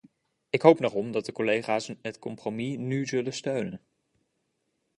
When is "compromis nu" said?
2.19-3.05